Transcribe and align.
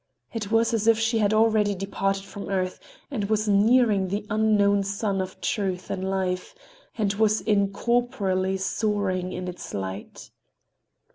It 0.33 0.49
was 0.49 0.73
as 0.73 0.87
if 0.87 0.97
she 0.97 1.19
had 1.19 1.31
already 1.31 1.75
departed 1.75 2.23
from 2.25 2.49
earth 2.49 2.79
and 3.11 3.29
was 3.29 3.47
nearing 3.47 4.07
the 4.07 4.25
unknown 4.31 4.81
sun 4.81 5.21
of 5.21 5.39
truth 5.41 5.91
and 5.91 6.09
life, 6.09 6.55
and 6.97 7.13
was 7.13 7.39
incorporeally 7.43 8.57
soaring 8.59 9.31
in 9.31 9.47
its 9.47 9.75
light. 9.75 10.31